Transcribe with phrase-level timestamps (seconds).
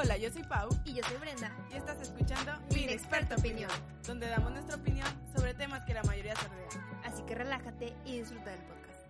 [0.00, 1.50] Hola, yo soy Pau Y yo soy Brenda.
[1.72, 3.68] y estás escuchando Mi Inexperta Opinión.
[4.06, 7.02] donde damos nuestra opinión sobre temas que la mayoría se rodean.
[7.04, 9.08] Así que relájate y disfruta del podcast.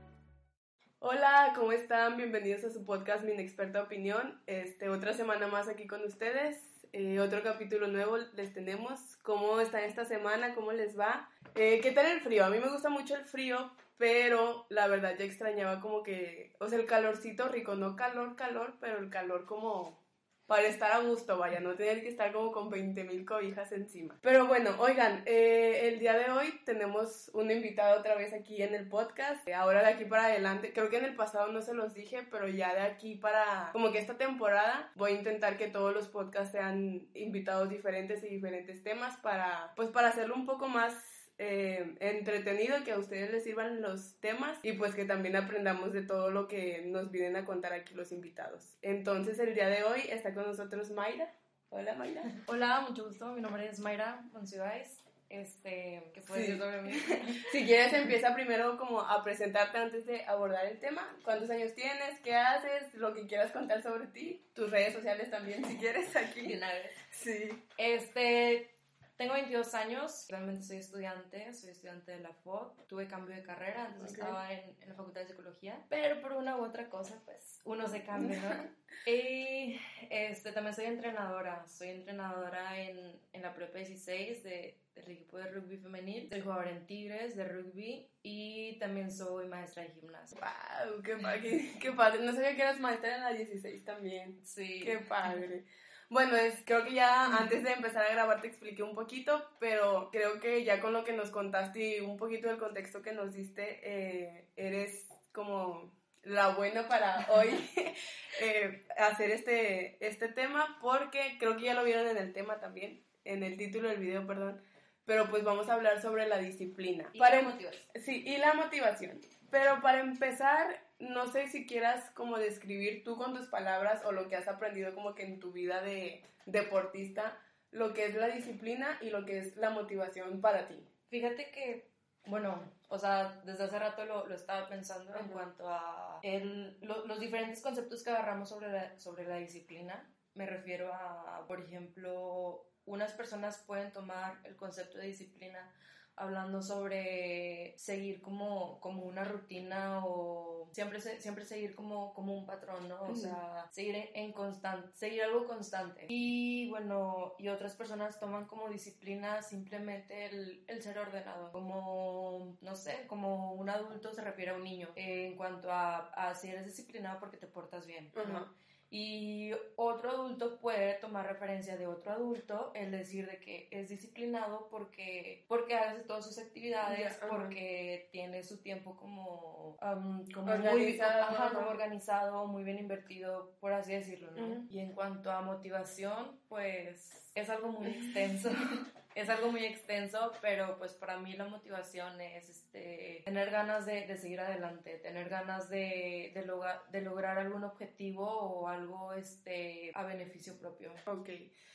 [1.00, 2.16] Hola, ¿cómo están?
[2.16, 4.40] Bienvenidos a su podcast Mi Inexperta Opinión.
[4.46, 6.56] Este, otra semana más aquí con ustedes.
[6.94, 9.18] Eh, otro capítulo nuevo les tenemos.
[9.18, 10.54] ¿Cómo están esta semana?
[10.54, 11.28] ¿Cómo les va?
[11.54, 12.46] Eh, ¿Qué tal el frío?
[12.46, 16.68] A mí me gusta mucho el frío, pero la verdad ya extrañaba como que, o
[16.70, 20.07] sea, el calorcito rico, no calor, calor, pero el calor como
[20.48, 24.16] para estar a gusto, vaya, no tener que estar como con 20 mil cobijas encima.
[24.22, 28.74] Pero bueno, oigan, eh, el día de hoy tenemos un invitado otra vez aquí en
[28.74, 29.46] el podcast.
[29.46, 32.26] Eh, Ahora de aquí para adelante, creo que en el pasado no se los dije,
[32.30, 36.08] pero ya de aquí para como que esta temporada voy a intentar que todos los
[36.08, 41.94] podcasts sean invitados diferentes y diferentes temas para, pues para hacerlo un poco más eh,
[42.00, 46.30] entretenido, que a ustedes les sirvan los temas y pues que también aprendamos de todo
[46.30, 48.76] lo que nos vienen a contar aquí los invitados.
[48.82, 51.32] Entonces el día de hoy está con nosotros Mayra.
[51.70, 52.22] Hola Mayra.
[52.46, 53.26] Hola, mucho gusto.
[53.32, 55.02] Mi nombre es Mayra Monsiváis.
[55.30, 56.52] Este, ¿qué puedes Sí.
[56.52, 56.92] decir sobre mí?
[57.52, 61.14] Si quieres empieza primero como a presentarte antes de abordar el tema.
[61.22, 62.18] ¿Cuántos años tienes?
[62.24, 62.94] ¿Qué haces?
[62.94, 64.42] Lo que quieras contar sobre ti.
[64.54, 66.52] Tus redes sociales también si quieres De aquí.
[66.56, 66.90] una vez.
[67.10, 67.50] Sí.
[67.76, 68.70] Este,
[69.18, 70.26] tengo 22 años.
[70.30, 71.52] Realmente soy estudiante.
[71.52, 72.86] Soy estudiante de la FOD.
[72.86, 73.84] Tuve cambio de carrera.
[73.86, 74.08] Antes Ok.
[74.18, 75.84] estaba en, en la Facultad de Psicología.
[75.90, 78.70] Pero por una u otra cosa, pues, uno se cambia, ¿no?
[79.12, 81.66] y este, también soy entrenadora.
[81.66, 86.28] Soy entrenadora en, en la Prepa 16 de, del equipo de rugby femenil.
[86.30, 88.08] Soy jugadora en Tigres de rugby.
[88.22, 90.38] Y también soy maestra de gimnasia.
[90.40, 92.20] Wow, qué, pa- qué, qué padre.
[92.24, 94.38] No sabía que eras maestra en la 16 también.
[94.44, 94.82] Sí.
[94.84, 95.64] Qué padre.
[96.10, 100.10] Bueno, es, creo que ya antes de empezar a grabar te expliqué un poquito, pero
[100.10, 103.34] creo que ya con lo que nos contaste y un poquito del contexto que nos
[103.34, 105.92] diste, eh, eres como
[106.22, 107.48] la buena para hoy
[108.40, 113.02] eh, hacer este, este tema, porque creo que ya lo vieron en el tema también,
[113.24, 114.62] en el título del video, perdón,
[115.04, 117.10] pero pues vamos a hablar sobre la disciplina.
[117.12, 117.82] Y Para la em- motivación.
[118.02, 119.20] Sí, y la motivación.
[119.50, 124.28] Pero para empezar, no sé si quieras como describir tú con tus palabras o lo
[124.28, 127.38] que has aprendido como que en tu vida de deportista,
[127.70, 130.86] lo que es la disciplina y lo que es la motivación para ti.
[131.08, 131.90] Fíjate que,
[132.26, 135.32] bueno, o sea, desde hace rato lo, lo estaba pensando en Ajá.
[135.32, 140.06] cuanto a el- lo- los diferentes conceptos que agarramos sobre la, sobre la disciplina.
[140.34, 145.70] Me refiero a, por ejemplo, unas personas pueden tomar el concepto de disciplina
[146.18, 152.88] hablando sobre seguir como, como una rutina o siempre, siempre seguir como, como un patrón,
[152.88, 153.02] ¿no?
[153.02, 156.06] O sea, seguir en, en constante, seguir algo constante.
[156.08, 162.76] Y bueno, y otras personas toman como disciplina simplemente el, el ser ordenado, como, no
[162.76, 166.48] sé, como un adulto se refiere a un niño eh, en cuanto a, a si
[166.48, 168.67] eres disciplinado porque te portas bien, ¿no?
[168.90, 174.68] Y otro adulto puede tomar referencia de otro adulto, el decir de que es disciplinado
[174.70, 181.36] porque, porque hace todas sus actividades, porque tiene su tiempo como, am, como Organizado, muy,
[181.36, 184.46] ajá, como organizado, muy bien invertido, por así decirlo, ¿no?
[184.70, 188.50] Y en cuanto a motivación, pues es algo muy extenso.
[189.14, 194.06] Es algo muy extenso, pero pues para mí la motivación es este, tener ganas de,
[194.06, 198.77] de seguir adelante, tener ganas de, de, loga- de lograr algún objetivo o algo
[199.16, 200.92] este, a beneficio propio.
[201.06, 201.28] Ok.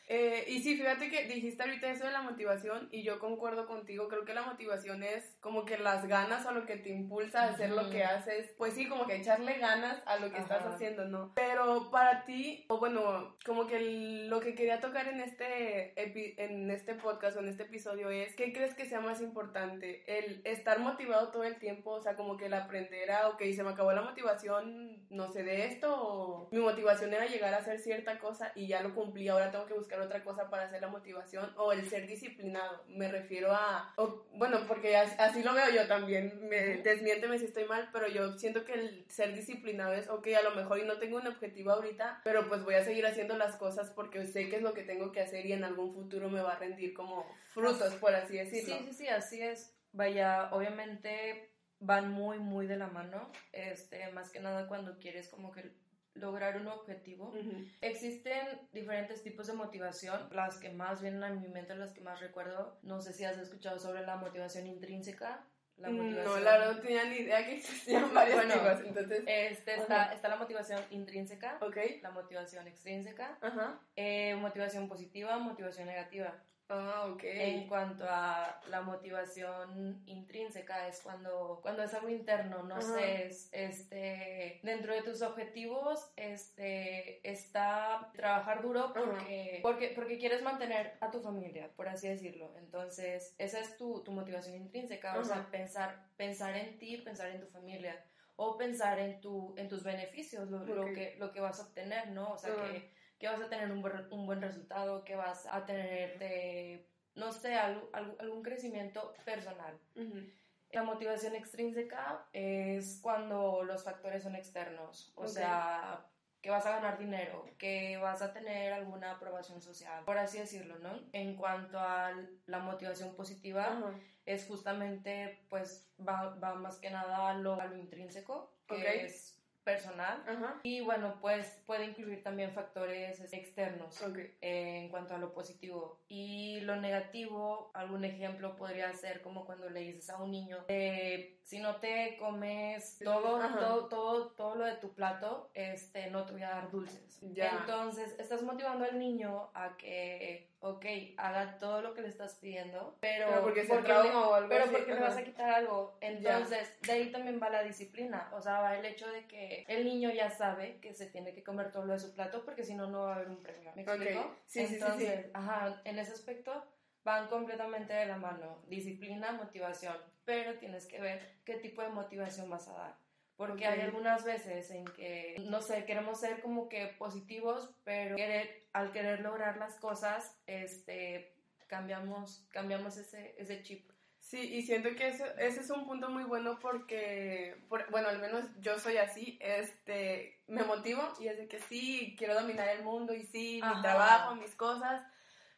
[0.09, 4.09] Eh, y sí, fíjate que dijiste ahorita eso de la motivación y yo concuerdo contigo,
[4.09, 7.49] creo que la motivación es como que las ganas o lo que te impulsa a
[7.51, 7.91] hacer lo Ujú.
[7.91, 10.73] que haces, pues sí, como que echarle ganas a lo que estás Ajá.
[10.75, 11.31] haciendo, ¿no?
[11.35, 13.79] Pero para ti, o bueno, como que
[14.27, 18.35] lo que quería tocar en este, epi- en este podcast o en este episodio es,
[18.35, 20.03] ¿qué crees que sea más importante?
[20.05, 23.63] El estar motivado todo el tiempo, o sea, como que el aprender a, ok, se
[23.63, 27.79] me acabó la motivación, no sé, de esto, o mi motivación era llegar a hacer
[27.79, 30.87] cierta cosa y ya lo cumplí, ahora tengo que buscar otra cosa para hacer la
[30.87, 35.69] motivación, o el ser disciplinado, me refiero a, o- bueno, porque as- así lo veo
[35.71, 40.09] yo también, me, desmiénteme si estoy mal, pero yo siento que el ser disciplinado es,
[40.09, 43.05] ok, a lo mejor y no tengo un objetivo ahorita, pero pues voy a seguir
[43.05, 45.93] haciendo las cosas porque sé que es lo que tengo que hacer y en algún
[45.93, 48.75] futuro me va a rendir como frutos, por así decirlo.
[48.77, 49.75] Sí, sí, sí, así es.
[49.91, 55.51] Vaya, obviamente van muy, muy de la mano, este, más que nada cuando quieres como
[55.51, 55.71] que
[56.15, 57.33] lograr un objetivo.
[57.81, 62.19] Existen diferentes tipos de motivación, las que más vienen a mi mente, las que más
[62.19, 62.77] recuerdo.
[62.83, 65.45] No sé si has escuchado sobre la motivación intrínseca.
[65.77, 66.43] La No, motivación...
[66.43, 69.23] la verdad no tenía ni idea que existían varios Bueno, tipos, entonces...
[69.25, 70.13] Este, está, Ajá.
[70.13, 76.35] está la motivación intrínseca, Ok, la motivación extrínseca, ajá, eh, motivación positiva, motivación negativa.
[76.69, 77.21] Ah, ok.
[77.23, 82.83] En cuanto a la motivación intrínseca, es cuando, cuando es algo interno, no Ajá.
[82.83, 90.41] sé, es, este, dentro de tus objetivos este, está trabajar duro porque, porque, porque quieres
[90.41, 92.55] mantener a tu familia, por así decirlo.
[92.57, 95.51] Entonces, esa es tu, tu motivación intrínseca, o sea, Ajá.
[95.51, 98.03] pensar, pensar en ti, pensar en tu familia.
[98.35, 100.93] O pensar en, tu, en tus beneficios, lo, lo Ok.
[100.93, 102.31] que, lo que vas a obtener, ¿no?
[102.31, 102.65] O sea, Ajá.
[102.65, 102.92] que,
[103.23, 106.85] que vas a tener un buen, un buen resultado, que vas a tener, de,
[107.15, 107.89] no sé, algo-
[108.19, 109.79] algún crecimiento personal.
[109.95, 110.27] Ujú.
[110.71, 115.27] La motivación extrínseca es cuando los factores son externos, o Ok.
[115.29, 116.05] sea,
[116.41, 120.77] que vas a ganar dinero, que vas a tener alguna aprobación social, por así decirlo,
[120.79, 120.99] ¿no?
[121.13, 122.11] En cuanto a
[122.47, 123.93] la motivación positiva, Ajá.
[124.25, 128.83] es justamente, pues, va, va más que nada a lo, a lo intrínseco, que Ok.
[129.05, 129.32] es
[129.63, 130.23] personal.
[130.27, 130.59] Ajá.
[130.63, 134.01] Y bueno, pues puede incluir también factores externos
[134.41, 136.03] eh, en cuanto a lo positivo.
[136.07, 141.39] Y lo negativo, algún ejemplo podría ser como cuando le dices a un niño, eh,
[141.43, 146.33] si no te comes todo, todo, todo, todo lo de tu plato, este, no te
[146.33, 147.19] voy a dar dulces.
[147.21, 147.59] Ya.
[147.59, 150.85] Entonces, estás motivando al niño a que, ok,
[151.17, 153.69] haga todo lo que le estás pidiendo, pero, Pero porque le-
[154.15, 155.97] o algo pero así, porque le vas a quitar algo.
[155.99, 158.31] Entonces, de ahí también va la disciplina.
[158.33, 161.43] O sea, va el hecho de que el niño ya sabe que se tiene que
[161.43, 163.71] comer todo lo de su plato porque si no, no va a haber un premio.
[163.75, 163.89] ¿Me Ok.
[163.89, 164.35] explico?
[164.45, 164.75] Sí, sí, sí, sí.
[164.75, 166.63] Entonces, ajá, en ese aspecto
[167.03, 168.63] van completamente de la mano.
[168.67, 169.97] Disciplina, motivación.
[170.23, 173.02] Pero tienes que ver qué tipo de motivación vas a dar.
[173.35, 178.67] Porque hay algunas veces en que, no sé, queremos ser como que positivos, pero querer,
[178.73, 181.35] al querer lograr las cosas, este,
[181.67, 183.91] cambiamos, cambiamos ese, ese chip.
[184.19, 188.19] Sí, y siento que ese, ese es un punto muy bueno porque, por- bueno, al
[188.19, 192.83] menos yo soy así, este, me motivo y es de que sí, quiero dominar el
[192.83, 193.81] mundo y sí, mi Ajá.
[193.81, 195.03] trabajo, mis cosas,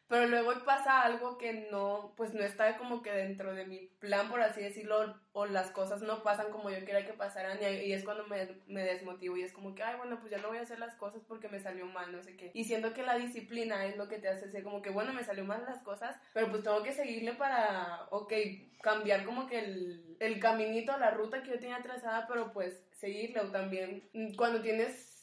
[0.08, 4.28] pero luego pasa algo que no, pues no está como que dentro de mi plan,
[4.28, 8.04] por así decirlo, o las cosas no pasan como yo quería que pasaran y, es
[8.04, 10.62] cuando me, me desmotivo y es como que, ay, bueno, pues ya no voy a
[10.62, 12.50] hacer las cosas porque me salió mal, no sé qué.
[12.54, 15.24] Y siento que la disciplina es lo que te hace ser como que, bueno, me
[15.24, 18.32] salió mal las cosas, pero pues tengo que seguirle para, ok,
[18.80, 23.40] cambiar como que el, el caminito, la ruta que yo tenía trazada, pero pues seguirle
[23.40, 25.15] o también mm, cuando tienes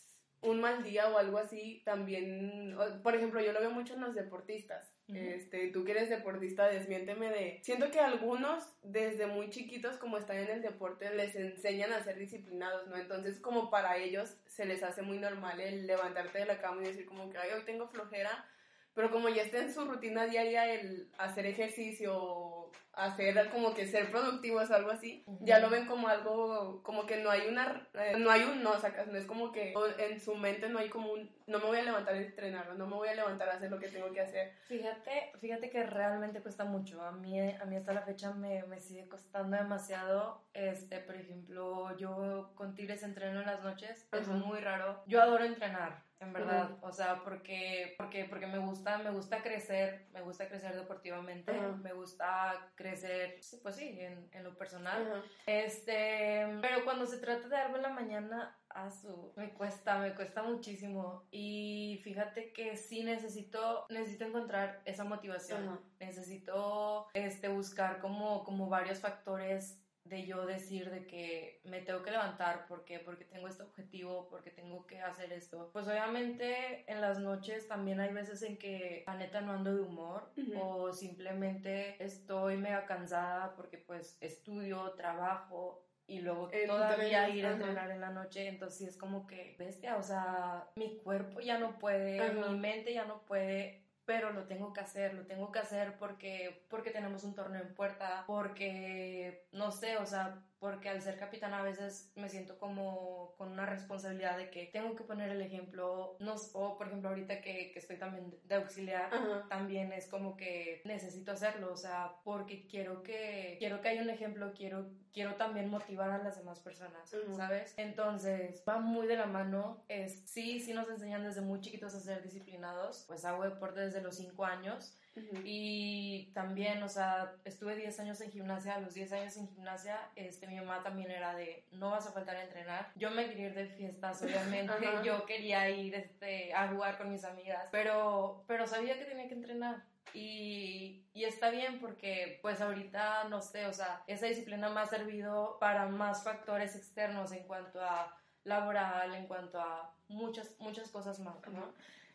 [0.43, 4.13] un mal día o algo así, también, por ejemplo, yo lo veo mucho en los
[4.13, 4.93] deportistas.
[5.07, 7.59] Este, tú que eres deportista, desmiénteme de...
[7.61, 12.17] Siento que algunos desde muy chiquitos, como están en el deporte, les enseñan a ser
[12.17, 12.97] disciplinados, ¿no?
[12.97, 16.87] Entonces, como para ellos se les hace muy normal el levantarte de la cama y
[16.87, 18.45] decir como que, ay, hoy tengo flojera,
[18.93, 24.11] pero como ya está en su rutina diaria el hacer ejercicio, hacer como que ser
[24.11, 28.29] productivos algo así, ya lo ven como algo, como que no hay una, eh, no
[28.29, 31.29] hay un no, sacas, no es como que en su mente no hay como un,
[31.47, 33.79] no me voy a levantar a entrenar, no me voy a levantar a hacer lo
[33.79, 34.53] que tengo que hacer.
[34.67, 37.01] Fíjate, fíjate que realmente cuesta mucho.
[37.01, 40.43] A mí, a mí hasta la fecha me, me sigue costando demasiado.
[40.53, 44.07] Este, por ejemplo, yo con Tigres entreno en las noches.
[44.11, 44.33] Es Ajá.
[44.33, 45.03] muy raro.
[45.07, 46.77] Yo adoro entrenar, en verdad.
[46.81, 51.93] O sea, porque, porque, porque me gusta, me gusta crecer, me gusta crecer deportivamente, me
[51.93, 55.23] gusta crecer, sí, pues sí, en, en lo personal.
[55.45, 60.15] Este, pero cuando se trata de algo en la mañana, a su, me cuesta, me
[60.15, 61.23] cuesta muchísimo.
[61.31, 65.79] Y fíjate que sí necesito, necesito encontrar esa motivación.
[65.99, 72.11] Necesito, este, buscar como, como varios factores de yo decir de que me tengo que
[72.11, 75.69] levantar porque porque tengo este objetivo porque tengo que hacer esto.
[75.71, 79.81] Pues obviamente en las noches también hay veces en que la neta no ando de
[79.81, 87.45] humor o simplemente estoy mega cansada porque pues estudio trabajo y luego todavía Entrenas, ir
[87.45, 88.47] a entrenar en la noche.
[88.49, 92.49] Entonces es como que bestia o sea mi cuerpo ya no puede Ajá.
[92.49, 96.65] mi mente ya no puede pero lo tengo que hacer, lo tengo que hacer porque,
[96.69, 101.59] porque tenemos un torneo en puerta, porque, no sé, o sea, porque al ser capitana
[101.59, 106.15] a veces me siento como con una responsabilidad de que tengo que poner el ejemplo,
[106.21, 109.45] no, o por ejemplo ahorita que, que estoy también de auxiliar, Ajá.
[109.49, 114.09] también es como que necesito hacerlo, o sea, porque quiero que quiero que haya un
[114.09, 117.35] ejemplo, quiero quiero también motivar a las demás personas, Ujú.
[117.35, 117.73] ¿sabes?
[117.75, 121.99] Entonces, va muy de la mano, es sí, sí nos enseñan desde muy chiquitos a
[121.99, 125.41] ser disciplinados, pues hago deporte desde los 5 años Ujú.
[125.43, 129.99] y también, o sea, estuve 10 años en gimnasia, a los 10 años en gimnasia,
[130.15, 132.91] este, mi mamá también era de, no vas a faltar a entrenar.
[132.95, 135.03] Yo me quería ir de fiestas, obviamente, Ajá.
[135.03, 139.35] yo quería ir este, a jugar con mis amigas, pero, pero sabía que tenía que
[139.35, 139.83] entrenar.
[140.15, 144.85] Y, y está bien porque pues ahorita no sé, o sea, esa disciplina me ha
[144.85, 151.19] servido para más factores externos en cuanto a laboral, en cuanto a muchas, muchas cosas
[151.19, 151.73] más, ¿no?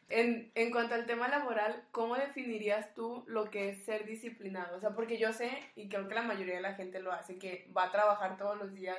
[0.09, 4.77] En, en cuanto al tema laboral, ¿cómo definirías tú lo que es ser disciplinado?
[4.77, 7.39] O sea, porque yo sé, y creo que la mayoría de la gente lo hace,
[7.39, 8.99] que va a trabajar todos los días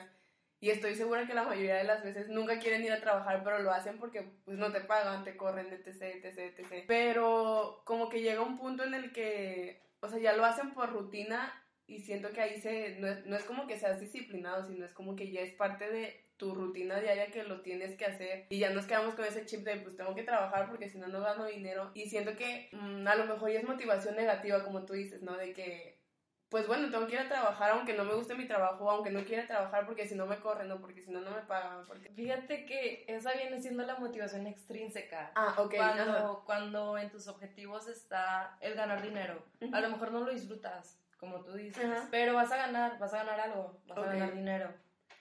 [0.62, 3.60] y estoy segura que la mayoría de las veces nunca quieren ir a trabajar, pero
[3.60, 6.84] lo hacen porque pues no te pagan, te corren, etc, etc, etc.
[6.86, 10.92] Pero como que llega un punto en el que, o sea, ya lo hacen por
[10.92, 11.54] rutina
[11.90, 14.94] y siento que ahí se, no es, no es como que seas disciplinado, sino es
[14.94, 18.60] como que ya es parte de tu rutina diaria que lo tienes que hacer y
[18.60, 21.20] ya nos quedamos con ese chip de pues tengo que trabajar porque si no no
[21.20, 24.94] gano dinero y siento que mm, a lo mejor ya es motivación negativa como tú
[24.94, 25.36] dices, ¿no?
[25.36, 26.00] De que
[26.48, 29.24] pues bueno, tengo que ir a trabajar aunque no me guste mi trabajo, aunque no
[29.26, 31.86] quiera trabajar porque si no me corren o porque si no no me pagan.
[31.86, 32.10] Porque...
[32.10, 35.32] Fíjate que esa viene siendo la motivación extrínseca.
[35.36, 35.76] Ah, ok.
[35.76, 39.44] Cuando, cuando en tus objetivos está el ganar dinero.
[39.74, 43.18] A lo mejor no lo disfrutas, como tú dices, pero vas a ganar, vas a
[43.24, 44.74] ganar algo, vas a ganar dinero.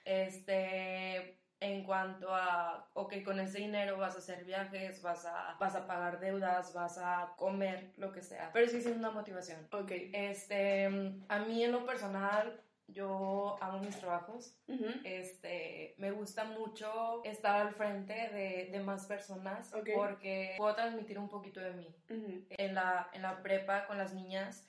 [0.05, 5.75] Este, en cuanto a, ok, con ese dinero vas a hacer viajes, vas a, vas
[5.75, 8.49] a pagar deudas, vas a comer, lo que sea.
[8.53, 9.67] Pero sí siendo una motivación.
[9.71, 9.91] Ok.
[10.13, 10.85] Este,
[11.27, 14.55] a mí en lo personal, yo amo mis trabajos.
[15.03, 21.29] Este, me gusta mucho estar al frente de, de más personas porque puedo transmitir un
[21.29, 21.93] poquito de mí.
[22.07, 24.68] en, la, en la prepa con las niñas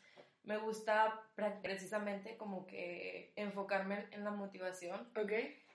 [0.50, 1.22] me gusta
[1.62, 5.08] precisamente como que enfocarme en la motivación.
[5.16, 5.32] Ok.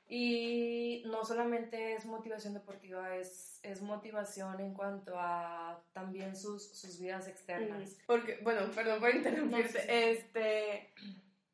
[0.10, 7.00] Y no solamente es motivación deportiva, es, es motivación en cuanto a también sus, sus
[7.00, 7.98] vidas externas.
[8.06, 10.94] Porque, bueno, perdón por interrumpirte, este,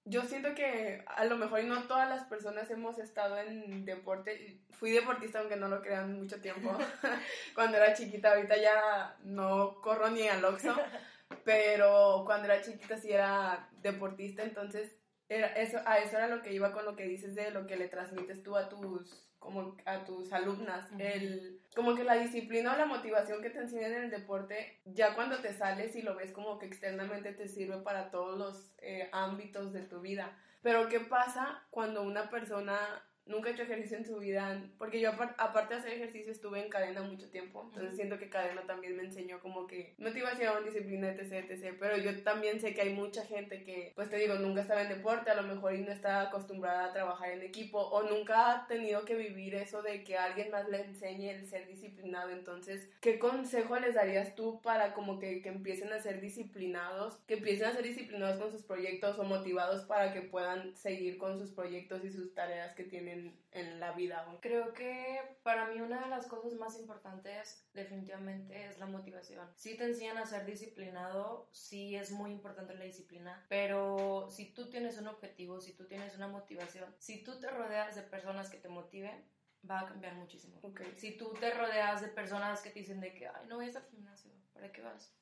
[0.03, 4.89] yo siento que a lo mejor no todas las personas hemos estado en deporte, fui
[4.91, 6.75] deportista aunque no lo crean mucho tiempo,
[7.55, 10.75] cuando era chiquita, ahorita ya no corro ni al Oxxo,
[11.43, 14.95] pero cuando era chiquita sí era deportista, entonces
[15.29, 17.77] era eso, a eso era lo que iba con lo que dices de lo que
[17.77, 22.77] le transmites tú a tus como a tus alumnas, el, como que la disciplina o
[22.77, 26.31] la motivación que te enseñan en el deporte, ya cuando te sales y lo ves
[26.31, 30.37] como que externamente te sirve para todos los eh, ámbitos de tu vida.
[30.61, 32.77] Pero ¿qué pasa cuando una persona
[33.25, 36.69] nunca he hecho ejercicio en su vida, porque yo aparte de hacer ejercicio estuve en
[36.69, 41.49] cadena mucho tiempo, entonces siento que cadena también me enseñó como que motivación, disciplina, etc,
[41.49, 44.81] etc, pero yo también sé que hay mucha gente que, pues te digo, nunca estaba
[44.81, 48.51] en deporte, a lo mejor y no está acostumbrada a trabajar en equipo, o nunca
[48.51, 52.89] ha tenido que vivir eso de que alguien más le enseñe el ser disciplinado, entonces,
[53.01, 57.67] ¿qué consejo les darías tú para como que, que empiecen a ser disciplinados, que empiecen
[57.67, 62.03] a ser disciplinados con sus proyectos o motivados para que puedan seguir con sus proyectos
[62.03, 64.25] y sus tareas que tienen en, la vida.
[64.41, 69.47] Creo que para mí una de las cosas más importantes definitivamente es la motivación.
[69.55, 74.69] Si te enseñan a ser disciplinado, sí es muy importante la disciplina, pero si tú
[74.69, 78.57] tienes un objetivo, si tú tienes una motivación, si tú te rodeas de personas que
[78.57, 79.23] te motiven,
[79.69, 80.59] va a cambiar muchísimo.
[80.61, 80.93] Okay.
[80.95, 83.87] Si tú te rodeas de personas que te dicen de que, ay, no vayas al
[83.87, 85.13] gimnasio, ¿para qué vas?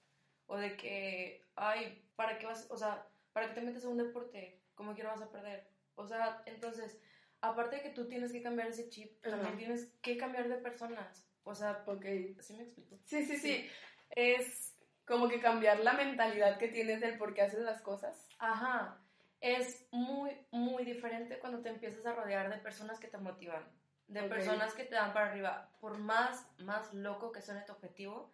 [0.48, 2.68] O de que, ay, ¿para qué vas?
[2.70, 4.62] O sea, ¿para qué te metes a un deporte?
[4.76, 5.68] ¿Cómo quiero vas a perder?
[5.96, 6.98] O sea, entonces,
[7.42, 11.26] aparte de que tú tienes que cambiar ese chip, también tienes que cambiar de personas.
[11.44, 12.36] O sea, porque...
[12.42, 13.00] ¿Sí me explico?
[13.06, 13.70] Sí, sí, sí,
[14.12, 18.28] Es como que cambiar la mentalidad que tienes del por qué haces las cosas.
[18.38, 19.02] Ajá.
[19.42, 23.66] Es muy, muy diferente cuando te empiezas a rodear de personas que te motivan
[24.10, 25.70] de personas que te dan para arriba.
[25.80, 28.32] Por más, más loco que suene tu objetivo,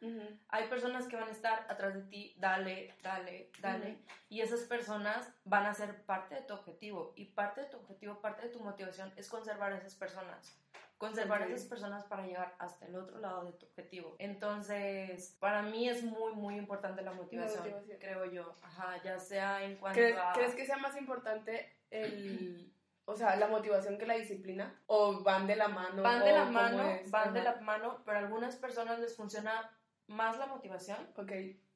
[0.50, 3.98] hay personas que van a estar atrás de ti, dale, dale, dale.
[4.30, 7.14] Y esas personas van a ser parte de tu objetivo.
[7.16, 10.58] Y parte de tu objetivo, parte de tu motivación es conservar a esas personas.
[10.98, 14.16] Conservar a esas personas para llegar hasta el otro lado de tu objetivo.
[14.18, 18.56] Entonces, para mí es muy, muy importante la motivación, creo yo.
[18.62, 20.32] Ajá, ya sea en cuanto a...
[20.34, 22.75] ¿Crees que sea más importante el
[23.06, 26.02] o sea, la motivación que la disciplina o van de la mano.
[26.02, 29.72] Van de la mano, van de la mano, pero a algunas personas les funciona
[30.08, 30.98] más la motivación.
[31.16, 31.32] Ok.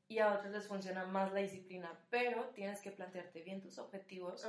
[0.08, 4.46] Y a otras les funciona más la disciplina, pero tienes que plantearte bien tus objetivos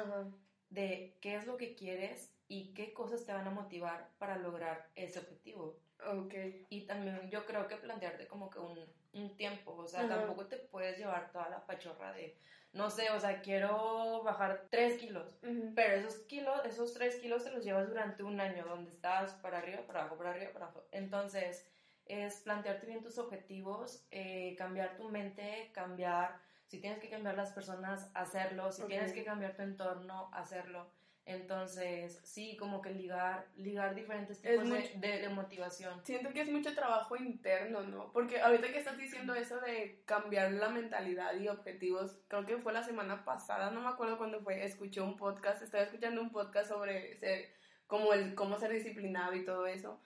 [0.70, 4.88] de qué es lo que quieres y qué cosas te van a motivar para lograr
[4.94, 5.78] ese objetivo.
[6.06, 6.34] Ok.
[6.70, 8.78] Y también yo creo que plantearte como que un,
[9.12, 12.36] un tiempo, o sea, tampoco te puedes llevar toda la pachorra de
[12.72, 15.36] no sé, o sea, quiero bajar 3 kilos,
[15.74, 19.58] pero esos kilos, esos 3 kilos te los llevas durante un año, donde estás para
[19.58, 20.84] arriba, para abajo, para arriba, para abajo.
[20.92, 21.68] Entonces,
[22.06, 26.38] es plantearte bien tus objetivos, eh, cambiar tu mente, cambiar,
[26.68, 30.86] si tienes que cambiar las personas, hacerlo, si tienes que cambiar tu entorno, hacerlo.
[31.26, 36.04] Entonces, sí, como que ligar, ligar diferentes tipos de, motivación.
[36.04, 38.10] Siento que es mucho trabajo interno, ¿no?
[38.12, 42.72] Porque ahorita que estás diciendo eso de cambiar la mentalidad y objetivos, creo que fue
[42.72, 46.68] la semana pasada, no me acuerdo cuándo fue, escuché un podcast, estaba escuchando un podcast
[46.68, 47.52] sobre ser,
[47.86, 50.02] como el, cómo ser disciplinado y todo eso.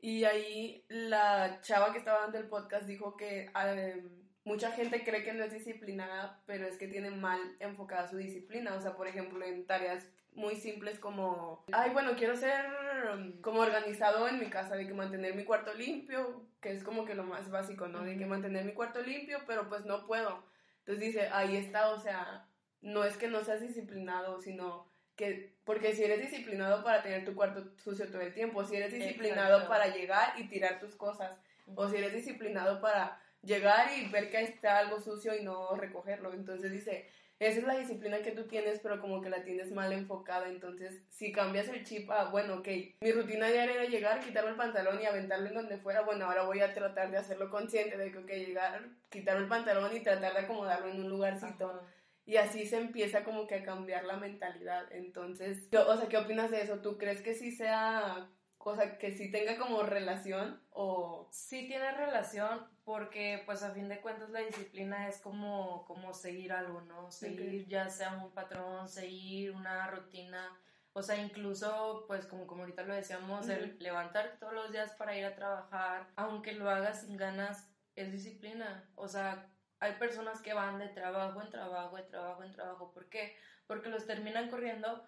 [0.00, 4.04] Y ahí la chava que estaba dando el podcast dijo que eh,
[4.44, 8.74] mucha gente cree que no es disciplinada, pero es que tiene mal enfocada su disciplina.
[8.74, 12.64] O sea, por ejemplo, en tareas muy simples como, ay, bueno, quiero ser
[13.12, 17.04] um, como organizado en mi casa, de que mantener mi cuarto limpio, que es como
[17.04, 18.02] que lo más básico, ¿no?
[18.02, 20.42] De que mantener mi cuarto limpio, pero pues no puedo.
[20.80, 22.46] Entonces dice, ahí está, o sea,
[22.80, 24.86] no es que no seas disciplinado, sino
[25.16, 28.92] que, porque si eres disciplinado para tener tu cuarto sucio todo el tiempo, si eres
[28.92, 31.38] disciplinado para llegar y tirar tus cosas,
[31.74, 36.32] o si eres disciplinado para llegar y ver que está algo sucio y no recogerlo.
[36.32, 37.08] Entonces dice,
[37.46, 40.48] esa es la disciplina que tú tienes, pero como que la tienes mal enfocada.
[40.48, 42.68] Entonces, si cambias el chip a, bueno, ok,
[43.00, 46.44] mi rutina diaria era llegar, quitarme el pantalón y aventarlo en donde fuera, bueno, ahora
[46.44, 50.32] voy a tratar de hacerlo consciente de que, ok, llegar, quitarme el pantalón y tratar
[50.32, 51.82] de acomodarlo en un lugarcito.
[52.24, 54.90] Y así se empieza como que a cambiar la mentalidad.
[54.92, 56.80] Entonces, o sea, ¿qué opinas de eso?
[56.80, 58.28] ¿Tú crees que sí sea
[58.62, 61.28] cosa que sí tenga como relación o...
[61.32, 66.52] Sí tiene relación porque pues a fin de cuentas la disciplina es como, como seguir
[66.52, 67.10] algo, ¿no?
[67.10, 70.50] Seguir ya sea un patrón, seguir una rutina,
[70.92, 75.16] o sea, incluso pues como, como ahorita lo decíamos, el levantar todos los días para
[75.16, 79.48] ir a trabajar, aunque lo hagas sin ganas, es disciplina, o sea,
[79.82, 82.92] hay personas que van de trabajo en trabajo, de trabajo en trabajo.
[82.92, 83.36] ¿Por qué?
[83.66, 85.04] Porque los terminan corriendo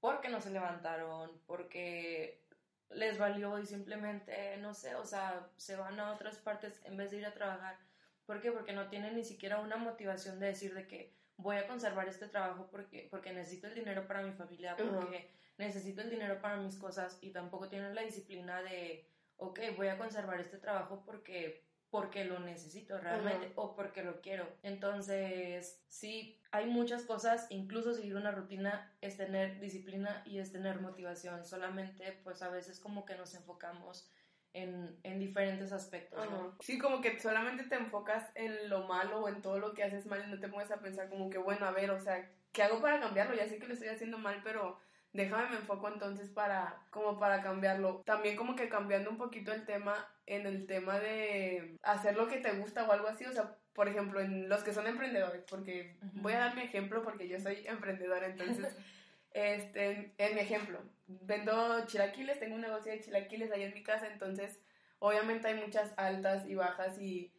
[0.00, 2.45] porque no se levantaron, porque
[2.90, 7.10] les valió y simplemente, no sé, o sea, se van a otras partes en vez
[7.10, 7.78] de ir a trabajar.
[8.24, 8.52] ¿Por qué?
[8.52, 12.28] Porque no tienen ni siquiera una motivación de decir de que voy a conservar este
[12.28, 16.76] trabajo porque, porque necesito el dinero para mi familia, porque necesito el dinero para mis
[16.76, 21.65] cosas y tampoco tienen la disciplina de, ok, voy a conservar este trabajo porque
[21.96, 24.46] porque lo necesito realmente o porque lo quiero.
[24.62, 30.78] Entonces, sí, hay muchas cosas, incluso seguir una rutina es tener disciplina y es tener
[30.82, 31.42] motivación.
[31.46, 34.12] Solamente, pues a veces como que nos enfocamos
[34.52, 36.20] en, en diferentes aspectos.
[36.60, 40.04] Sí, como que solamente te enfocas en lo malo o en todo lo que haces
[40.04, 42.62] mal y no te pones a pensar como que, bueno, a ver, o sea, ¿qué
[42.62, 43.34] hago para cambiarlo?
[43.34, 44.78] Ya sé que lo estoy haciendo mal, pero
[45.16, 48.02] déjame me enfoco entonces para como para cambiarlo.
[48.04, 52.38] También como que cambiando un poquito el tema en el tema de hacer lo que
[52.38, 55.98] te gusta o algo así, o sea, por ejemplo, en los que son emprendedores, porque
[56.14, 58.76] voy a dar mi ejemplo porque yo soy emprendedora, entonces
[59.32, 64.08] este en mi ejemplo, vendo chilaquiles, tengo un negocio de chilaquiles ahí en mi casa,
[64.08, 64.60] entonces
[64.98, 67.32] obviamente hay muchas altas y bajas y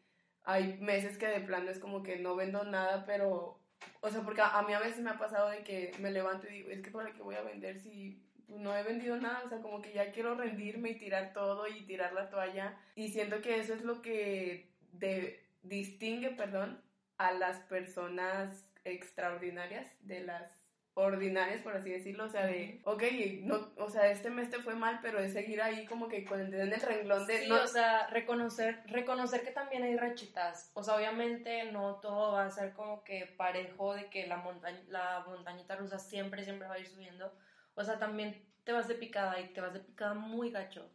[0.43, 3.59] hay meses que de plano es como que no vendo nada, pero
[4.01, 6.53] o sea, porque a, mí a veces me ha pasado de que me levanto y
[6.53, 9.61] digo, es que para qué voy a vender si no he vendido nada, o sea,
[9.61, 12.77] como que ya quiero rendirme y tirar todo y tirar la toalla.
[12.95, 16.81] Y siento que eso es lo que de, distingue, perdón,
[17.17, 20.56] a las personas extraordinarias de las
[20.97, 23.03] ordinarias, por así decirlo, o sea, de, ok,
[23.43, 26.41] no, o sea, este mes te fue mal, pero es seguir ahí como que con
[26.41, 27.45] el en el renglón de...
[27.45, 32.45] Sí, o sea, reconocer, reconocer que también hay rachitas, o sea, obviamente no todo va
[32.45, 36.73] a ser como que parejo de que la, montaña, la montañita rusa siempre, siempre va
[36.73, 37.31] a ir subiendo,
[37.75, 40.89] o sea, también te vas de picada y te vas de picada muy gacho,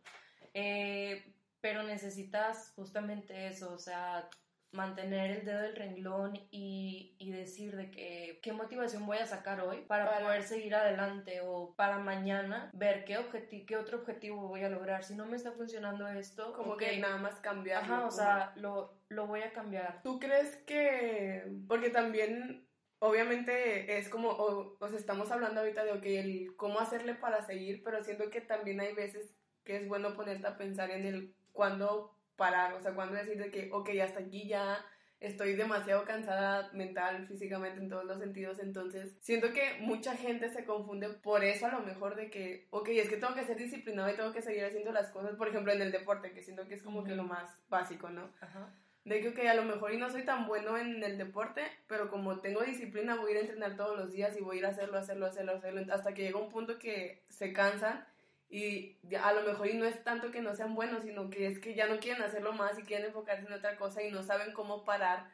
[0.52, 4.28] eh, pero necesitas justamente eso, o sea,
[4.72, 9.60] mantener el dedo del renglón y, y, decir de que qué motivación voy a sacar
[9.60, 14.64] hoy para, poder seguir adelante o para mañana ver qué, objetivo, qué otro objetivo voy
[14.64, 15.04] a lograr.
[15.04, 17.84] Si no me está funcionando esto, como que nada más cambiar.
[17.84, 20.00] Ajá, o sea, lo, lo voy a cambiar.
[20.02, 22.66] ¿Tú crees que, porque también
[22.98, 27.42] obviamente es como, o, o sea, estamos hablando ahorita de, ok, el cómo hacerle para
[27.42, 31.34] seguir, pero siento que también hay veces que es bueno ponerte a pensar en el
[31.52, 34.84] cuándo parar, o sea, cuando decir de que, ok, hasta aquí ya
[35.22, 40.64] estoy demasiado cansada mental, físicamente, en todos los sentidos, entonces siento que mucha gente se
[40.64, 44.10] confunde por eso a lo mejor de que, ok, es que tengo que ser disciplinado
[44.10, 46.74] y tengo que seguir haciendo las cosas, por ejemplo, en el deporte, que siento que
[46.74, 48.30] es como que lo más básico, ¿no?
[48.40, 48.74] Ajá.
[49.04, 52.08] De que, ok, a lo mejor y no soy tan bueno en el deporte, pero
[52.08, 54.66] como tengo disciplina, voy a ir a entrenar todos los días y voy a ir
[54.66, 58.06] a hacerlo, hacerlo, hacerlo, hacerlo, hasta que llega un punto que se cansan
[58.52, 61.58] y a lo mejor y no es tanto que no sean buenos, sino que es
[61.58, 64.52] que ya no quieren hacerlo más y quieren enfocarse en otra cosa y no saben
[64.52, 65.26] cómo parar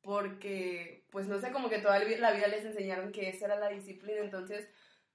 [0.00, 3.68] porque, pues no sé, como que toda la vida les enseñaron que esa era la
[3.68, 4.20] disciplina.
[4.20, 4.68] Entonces,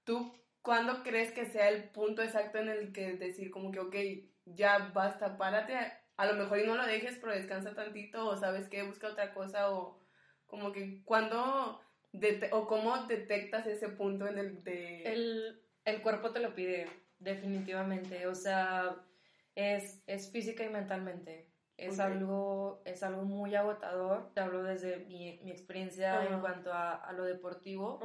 [0.04, 3.96] ¿tú cuándo crees que sea el punto exacto en el que decir como que, ok,
[4.44, 5.74] ya basta, párate?
[6.18, 9.32] A lo mejor y no lo dejes, pero descansa tantito o sabes que busca otra
[9.32, 10.02] cosa o
[10.46, 11.80] como que cuando
[12.50, 15.02] o cómo detectas ese punto en el de...
[15.04, 18.26] El, el cuerpo te lo pide definitivamente.
[18.26, 18.96] O sea,
[19.54, 21.48] es, es física y mentalmente.
[21.76, 24.32] Es, algo, es algo muy agotador.
[24.34, 28.00] Te hablo desde mi, mi experiencia en cuanto a, a, lo deportivo.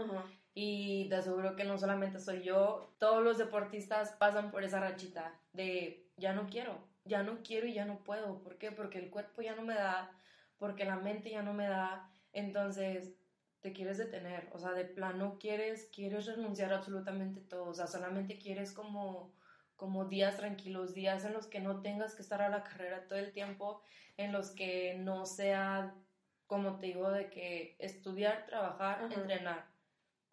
[0.54, 5.34] Y te aseguro que no solamente soy yo, todos los deportistas pasan por esa rachita
[5.52, 6.78] de ya no quiero.
[7.06, 8.42] ya no quiero y ya no puedo.
[8.44, 8.72] ¿Por qué?
[8.72, 10.12] Porque el cuerpo ya no me da,
[10.58, 12.10] porque la mente ya no me da.
[12.32, 13.16] Entonces,
[13.64, 17.88] te quieres detener, o sea, de plano quieres, quieres renunciar a absolutamente todo, o sea,
[17.88, 19.34] solamente quieres como,
[19.78, 23.18] como días tranquilos, días en los que no tengas que estar a la carrera todo
[23.18, 23.82] el tiempo,
[24.18, 25.96] en los que no sea,
[26.46, 29.14] como te digo, de que estudiar, trabajar, Ajá.
[29.14, 29.66] entrenar.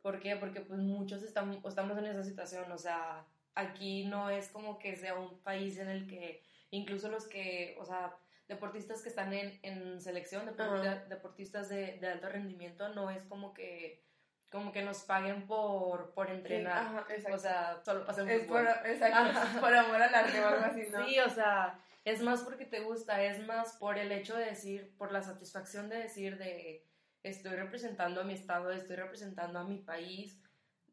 [0.03, 0.35] ¿Por qué?
[0.35, 4.97] Porque pues muchos estamos, estamos en esa situación, o sea, aquí no es como que
[4.97, 8.17] sea un país en el que incluso los que, o sea,
[8.51, 11.05] deportistas que están en, en selección, deporti- Ajá.
[11.09, 14.05] deportistas de, de alto rendimiento, no es como que,
[14.51, 16.79] como que nos paguen por, por Sí, entrenar.
[16.79, 20.83] ajá, o sea, solo pasen es por, exacto, por amor al arte o algo así,
[20.93, 21.07] ¿no?
[21.07, 24.97] Sí, o sea, es más porque te gusta, es más por el hecho de decir,
[24.99, 26.85] por la satisfacción de decir de
[27.23, 30.43] estoy representando a mi estado, estoy representando a mi país,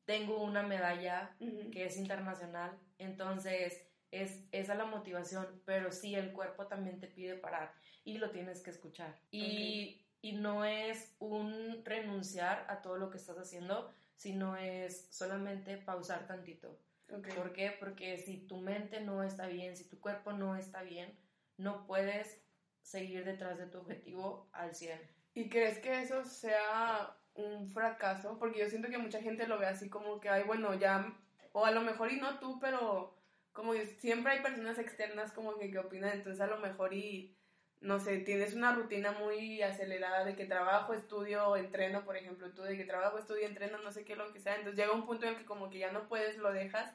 [0.05, 1.35] tengo una medalla
[1.73, 7.35] que es internacional, entonces es esa la motivación, pero sí el cuerpo también te pide
[7.35, 9.19] parar y lo tienes que escuchar.
[9.31, 15.77] Y, y no es un renunciar a todo lo que estás haciendo, sino es solamente
[15.77, 16.79] pausar tantito.
[17.11, 17.33] Ok.
[17.35, 17.75] ¿Por qué?
[17.79, 21.17] Porque si tu mente no está bien, si tu cuerpo no está bien,
[21.57, 22.41] no puedes
[22.81, 24.99] seguir detrás de tu objetivo al 100.
[25.33, 28.39] ¿Y crees que eso sea un fracaso?
[28.39, 31.13] Porque yo siento que mucha gente lo ve así como que, ay, bueno, ya,
[31.51, 33.16] o a lo mejor y no tú, pero
[33.57, 37.35] como siempre hay personas externas como que, que opinan, entonces a lo mejor y,
[37.81, 42.61] no sé, tienes una rutina muy acelerada de que trabajo, estudio, entreno, por ejemplo, tú
[42.61, 45.25] de que trabajo, estudio, entreno, no sé qué, lo que sea, entonces llega un punto
[45.25, 46.93] en el que como que ya no puedes, lo dejas.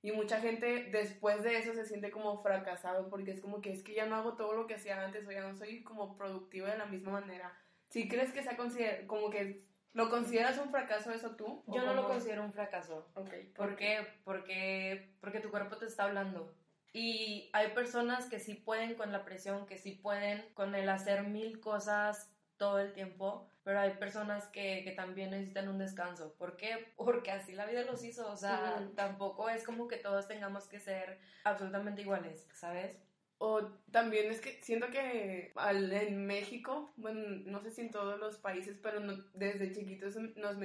[0.00, 3.82] Y mucha gente después de eso se siente como fracasado porque es como que es
[3.82, 6.68] que ya no hago todo lo que hacía antes o ya no soy como productivo
[6.68, 7.58] de la misma manera.
[7.88, 11.62] Si crees que sea como que lo consideras un fracaso eso tú?
[11.66, 13.08] ¿O Yo no lo considero un fracaso.
[13.14, 13.30] Ok.
[13.56, 14.06] ¿Por qué?
[14.24, 16.54] Porque, porque tu cuerpo te está hablando.
[16.92, 21.24] Y hay personas que sí pueden con la presión, que sí pueden con el hacer
[21.24, 26.34] mil cosas todo el tiempo, pero hay personas que, que también necesitan un descanso.
[26.34, 26.92] ¿Por qué?
[26.96, 28.30] Porque así la vida los hizo.
[28.30, 32.96] O sea, tampoco es como que todos tengamos que ser absolutamente iguales, ¿sabes?
[33.40, 38.18] O también es que siento que al- en México, bueno, no sé si en todos
[38.18, 40.56] los países, pero no- desde chiquitos nos,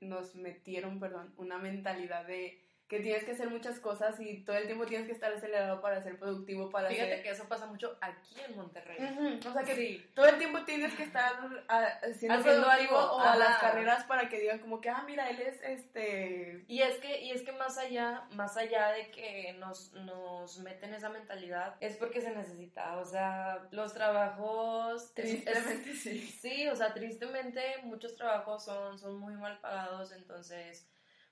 [0.00, 4.66] nos metieron, perdón, una mentalidad de que tienes que hacer muchas cosas y todo el
[4.66, 7.22] tiempo tienes que estar acelerado para ser productivo, para Fíjate ser...
[7.22, 9.38] que eso pasa mucho aquí en Monterrey.
[9.46, 10.10] O sea que Sí.
[10.12, 11.32] todo el tiempo tienes que estar
[11.68, 15.30] ah, siendo Haciendo algo, o a las carreras para que digan como que, ah, mira,
[15.30, 16.64] él es este...
[16.66, 20.92] Y es que, y es que más allá, más allá de que nos, nos meten
[20.92, 22.98] esa mentalidad, es porque se necesita.
[22.98, 25.14] O sea, los trabajos.
[25.14, 26.18] Tristemente es- sí.
[26.20, 30.88] Sí, o sea, tristemente muchos trabajos son, son muy mal pagados, entonces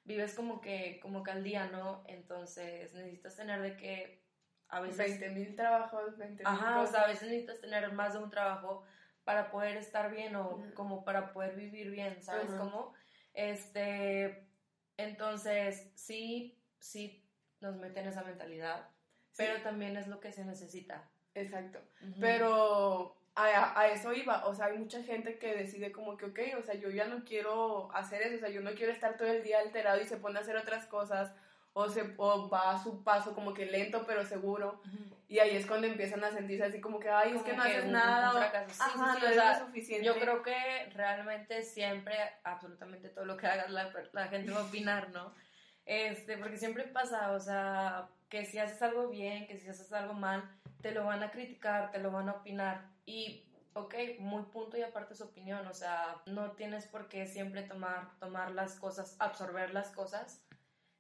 [0.09, 2.03] vives como que, como que al día, ¿no?
[2.09, 4.25] Entonces necesitas tener de que
[4.69, 6.91] a veces 20 mil trabajos, 20 mil Ajá, o cosas.
[6.91, 8.85] sea, a veces necesitas tener más de un trabajo
[9.25, 12.95] para poder estar bien o como para poder vivir bien, ¿sabes cómo?
[13.35, 14.49] Este,
[14.97, 17.29] entonces, sí, sí
[17.61, 18.89] nos meten esa mentalidad,
[19.31, 21.09] Sí, pero también es lo que se necesita.
[21.35, 21.79] Exacto.
[22.19, 26.39] Pero a, a eso iba, o sea, hay mucha gente que decide como que, ok,
[26.59, 29.29] o sea, yo ya no quiero hacer eso, o sea, yo no quiero estar todo
[29.29, 31.33] el día alterado y se pone a hacer otras cosas,
[31.73, 35.17] o, se, o va a su paso como que lento pero seguro, Ujú.
[35.29, 37.69] y ahí es cuando empiezan a sentirse así como que, ay, es que no que
[37.69, 38.71] haces un- nada, un o, fracaso.
[38.75, 40.05] Sí, ajá, sí, sí, no o sea, suficiente.
[40.07, 44.65] Yo creo que realmente siempre, absolutamente todo lo que hagas, la, la gente va a
[44.65, 45.33] opinar, ¿no?
[45.87, 50.15] Este, porque siempre pasa, o sea, que si haces algo bien, que si haces algo
[50.15, 50.49] mal,
[50.81, 52.91] te lo van a criticar, te lo van a opinar.
[53.07, 57.63] Y, ok, muy punto y aparte su opinión, o sea, no tienes por qué siempre
[57.63, 60.45] tomar, tomar las cosas, absorber las cosas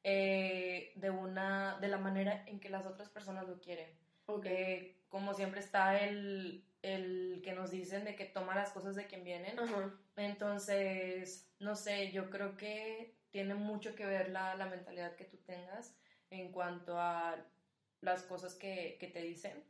[0.04, 3.90] eh, de una, de la manera en que las otras personas lo quieren.
[4.26, 4.46] Ok.
[4.46, 9.06] Eh, como siempre está el, el que nos dicen de que toma las cosas de
[9.06, 9.56] quien vienen.
[10.16, 15.38] Entonces, no sé, yo creo que tiene mucho que ver la, la mentalidad que tú
[15.38, 15.96] tengas
[16.30, 17.36] en cuanto a
[18.00, 19.64] las cosas que, que te dicen.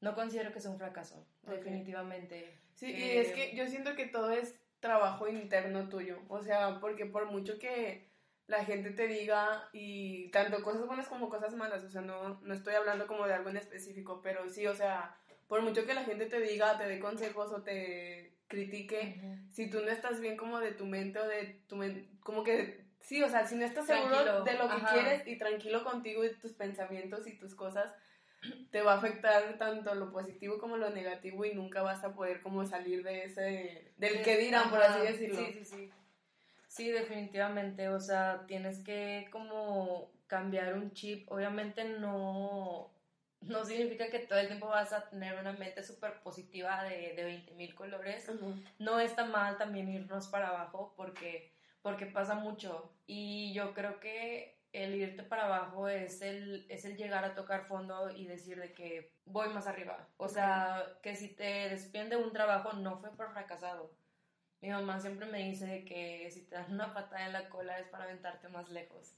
[0.00, 2.58] No considero que sea un fracaso, definitivamente.
[2.74, 6.80] Sí, y Eh, es que yo siento que todo es trabajo interno tuyo, o sea,
[6.80, 8.08] porque por mucho que
[8.46, 12.54] la gente te diga y tanto cosas buenas como cosas malas, o sea, no, no
[12.54, 15.16] estoy hablando como de algo en específico, pero sí, o sea,
[15.48, 19.20] por mucho que la gente te diga, te dé consejos o te critique,
[19.52, 22.84] si tú no estás bien como de tu mente o de tu mente, como que,
[23.00, 24.92] sí, o sea, si no estás Tranquilo, seguro de lo que ajá.
[24.92, 27.92] quieres y tranquilo contigo y tus pensamientos y tus cosas,
[28.70, 32.40] te va a afectar tanto lo positivo como lo negativo y nunca vas a poder
[32.40, 35.36] como salir de ese, del Sí, que dirán, por ajá, así decirlo.
[35.46, 35.90] Sí, sí, sí.
[36.68, 37.88] Sí, definitivamente.
[37.88, 41.30] O sea, tienes que como cambiar un chip.
[41.30, 42.90] Obviamente no,
[43.40, 47.24] no significa que todo el tiempo vas a tener una mente súper positiva de, de
[47.24, 48.30] 20 mil colores.
[48.78, 51.50] No está mal también irnos para abajo porque,
[51.82, 52.92] porque pasa mucho.
[53.06, 57.66] Y yo creo que el irte para abajo es el, es el llegar a tocar
[57.66, 60.08] fondo y decir de que voy más arriba.
[60.16, 63.90] O sea, que si te despiden de un trabajo no fue por fracasado.
[64.60, 67.88] Mi mamá siempre me dice que si te dan una patada en la cola es
[67.88, 69.16] para aventarte más lejos.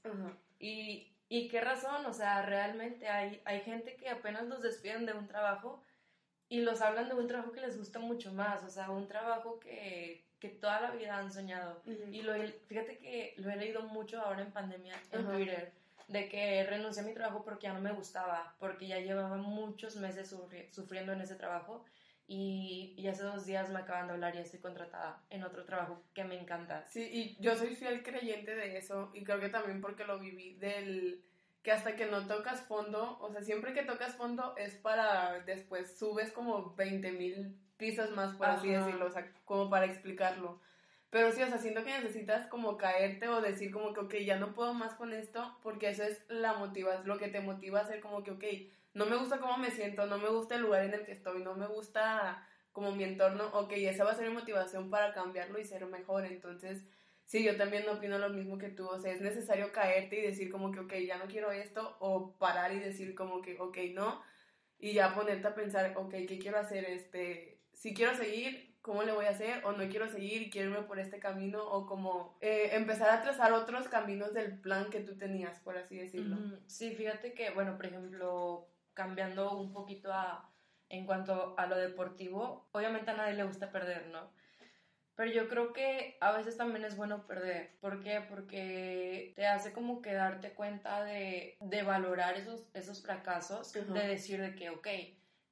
[0.57, 5.13] Y, y, qué razón, o sea, realmente hay, hay gente que apenas los despiden de
[5.13, 5.83] un trabajo
[6.47, 9.59] y los hablan de un trabajo que les gusta mucho más, o sea, un trabajo
[9.59, 11.81] que, que toda la vida han soñado.
[12.11, 12.33] Y lo,
[12.67, 15.71] fíjate que lo he leído mucho ahora en pandemia en Twitter,
[16.09, 19.95] de que renuncié a mi trabajo porque ya no me gustaba, porque ya llevaba muchos
[19.95, 20.35] meses
[20.71, 21.85] sufriendo en ese trabajo.
[22.27, 26.03] Y, y, hace dos días me acaban de hablar y estoy contratada en otro trabajo
[26.13, 26.85] que me encanta.
[26.89, 30.55] Sí, y yo soy fiel creyente de eso y creo que también porque lo viví
[30.55, 31.23] del
[31.61, 35.97] que hasta que no tocas fondo, o sea, siempre que tocas fondo es para después
[35.97, 40.59] subes como 20 mil pisos más, por así decirlo, o sea, como para explicarlo.
[41.09, 44.37] Pero sí, o sea, siento que necesitas como caerte o decir como que, ok, ya
[44.37, 47.83] no puedo más con esto, porque eso es la motiva, lo que te motiva a
[47.83, 48.43] hacer como que, ok,
[48.93, 51.43] no me gusta cómo me siento, no me gusta el lugar en el que estoy,
[51.43, 55.59] no me gusta como mi entorno, ok, esa va a ser mi motivación para cambiarlo
[55.59, 56.25] y ser mejor.
[56.25, 56.83] Entonces,
[57.25, 60.51] sí, yo también opino lo mismo que tú, o sea, es necesario caerte y decir
[60.51, 64.21] como que, ok, ya no quiero esto, o parar y decir como que, ok, no,
[64.79, 66.85] y ya ponerte a pensar, ok, ¿qué quiero hacer?
[66.85, 67.52] Este,
[67.83, 69.65] si quiero seguir, ¿cómo le voy a hacer?
[69.65, 73.51] O no quiero seguir, quiero irme por este camino, o como eh, empezar a trazar
[73.51, 76.37] otros caminos del plan que tú tenías, por así decirlo.
[76.65, 80.49] Sí, fíjate que, bueno, por ejemplo, cambiando un poquito a,
[80.87, 84.31] en cuanto a lo deportivo, obviamente a nadie le gusta perder, ¿no?
[85.15, 87.75] Pero yo creo que a veces también es bueno perder.
[87.81, 88.21] ¿Por qué?
[88.21, 94.39] Porque te hace como que darte cuenta de, de valorar esos, esos fracasos, de decir
[94.39, 94.87] de que, ok,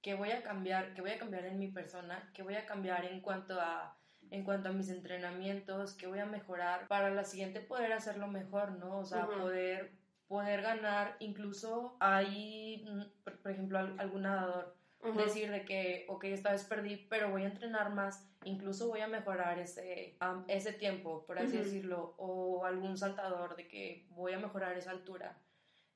[0.01, 0.93] ¿Qué voy a cambiar?
[0.93, 2.31] ¿Qué voy a cambiar en mi persona?
[2.33, 3.97] ¿Qué voy a cambiar en cuanto a
[4.29, 8.71] en cuanto a mis entrenamientos, ¿Qué voy a mejorar para la siguiente poder hacerlo mejor,
[8.71, 8.99] ¿no?
[8.99, 9.91] O sea, poder
[10.31, 13.01] poder ganar, incluso hay, mm,
[13.43, 14.77] por, ejemplo, algún nadador,
[15.17, 19.09] decir de que, ok, esta vez perdí, pero voy a entrenar más, incluso voy a
[19.09, 24.77] mejorar ese, ese tiempo, por así decirlo, o algún saltador de que voy a mejorar
[24.77, 25.37] esa altura.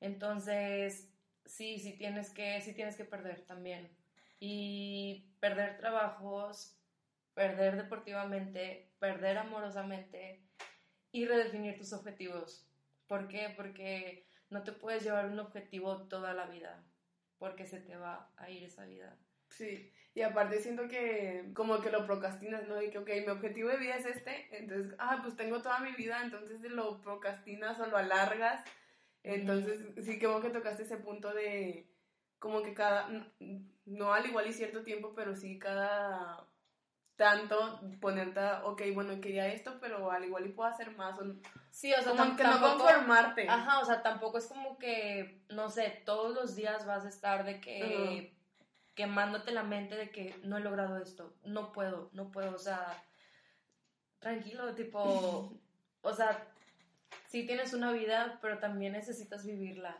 [0.00, 1.10] Entonces,
[1.46, 3.90] sí, sí tienes que, sí tienes que perder también.
[4.38, 6.76] Y perder trabajos,
[7.34, 10.42] perder deportivamente, perder amorosamente
[11.12, 12.66] y redefinir tus objetivos.
[13.06, 13.52] ¿Por qué?
[13.56, 16.84] Porque no te puedes llevar un objetivo toda la vida,
[17.38, 19.16] porque se te va a ir esa vida.
[19.48, 22.82] Sí, y aparte siento que como que lo procrastinas, ¿no?
[22.82, 25.92] Y que, ok, mi objetivo de vida es este, entonces, ah, pues tengo toda mi
[25.92, 28.64] vida, entonces lo procrastinas o lo alargas
[29.34, 31.88] entonces, sí, como que tocaste ese punto de
[32.38, 33.08] como que cada,
[33.84, 36.46] no al igual y cierto tiempo, pero sí cada
[37.16, 41.18] tanto ponerte, ok, bueno, quería esto, pero al igual y puedo hacer más.
[41.70, 43.48] sí, o sea, como que no conformarte.
[43.48, 47.44] Ajá, o sea, tampoco es como que, no sé, todos los días vas a estar
[47.44, 48.36] de que
[48.94, 53.02] quemándote la mente de que no he logrado esto, no puedo, no puedo, o sea,
[54.20, 55.52] tranquilo, tipo,
[56.02, 56.46] o sea,
[57.28, 59.96] sí tienes una vida, pero también necesitas vivirla.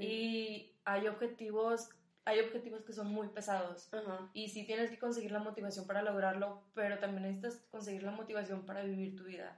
[0.00, 1.90] Y hay objetivos,
[2.24, 3.88] hay objetivos que son muy pesados.
[4.32, 8.66] Y sí tienes que conseguir la motivación para lograrlo, pero también necesitas conseguir la motivación
[8.66, 9.56] para vivir tu vida.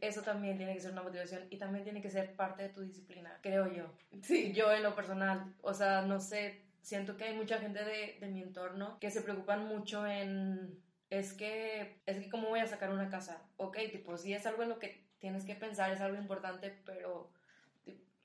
[0.00, 2.80] Eso también tiene que ser una motivación y también tiene que ser parte de tu
[2.80, 3.84] disciplina, creo yo.
[4.22, 4.52] Sí.
[4.54, 8.28] Yo en lo personal, o sea, no sé, siento que hay mucha gente de, de
[8.28, 12.90] mi entorno que se preocupan mucho en es que, es que cómo voy a sacar
[12.90, 13.42] una casa.
[13.56, 17.30] Ok, tipo, si es algo en lo que tienes que pensar, es algo importante, pero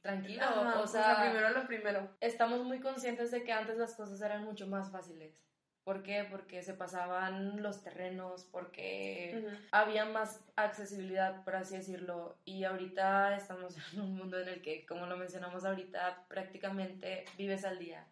[0.01, 0.45] tranquilo,
[0.81, 2.09] o, sea, primero lo primero.
[2.19, 5.43] Estamos muy conscientes de que antes las cosas eran mucho más fáciles.
[5.83, 6.25] ¿Por qué?
[6.29, 12.37] Porque se pasaban los terrenos, porque había más accesibilidad, por así decirlo.
[12.45, 17.65] Y ahorita estamos en un mundo en el que, como lo mencionamos ahorita, prácticamente vives
[17.65, 18.05] al día.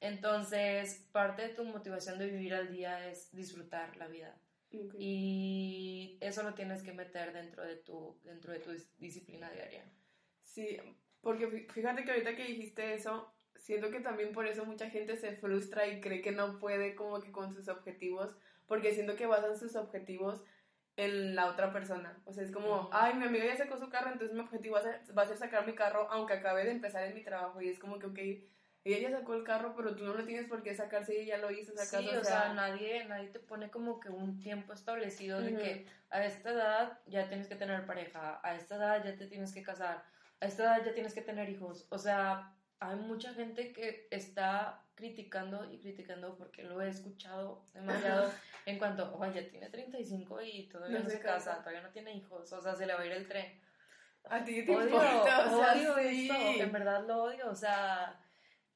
[0.00, 4.34] Entonces, parte de tu motivación de vivir al día es disfrutar la vida.
[4.70, 9.84] Y eso lo tienes que meter dentro de tu, dentro de tu disciplina diaria.
[10.42, 10.78] Sí,
[11.20, 15.36] porque fíjate que ahorita que dijiste eso, siento que también por eso mucha gente se
[15.36, 19.56] frustra y cree que no puede como que con sus objetivos, porque siento que basan
[19.56, 20.42] sus objetivos
[20.96, 22.20] en la otra persona.
[22.24, 24.80] O sea, es como, ay, mi amiga ya sacó su carro, entonces mi objetivo va
[24.80, 27.60] a, ser, va a ser sacar mi carro aunque acabe de empezar en mi trabajo.
[27.62, 28.18] Y es como que, ok,
[28.94, 31.50] ella sacó el carro, pero tú no lo tienes por qué sacar si ella lo
[31.50, 32.02] hizo sacar.
[32.02, 36.24] Sí, o, sea, nadie, nadie te pone como que un tiempo establecido de que a
[36.24, 40.04] esta edad ya tienes que tener pareja, a esta edad ya te tienes que casar,
[40.40, 41.86] a esta edad ya tienes que tener hijos.
[41.90, 48.30] O sea, hay mucha gente que está criticando y criticando porque lo he escuchado demasiado
[48.66, 51.60] en cuanto, oye, tiene 35 y todavía No no, se se casa, casa.
[51.62, 53.60] todavía no tiene hijos, o sea, se le va a ir el tren.
[54.24, 56.28] A ti te Odio, importa, o sea, odio sí.
[56.30, 58.18] eso, en verdad lo odio, o sea,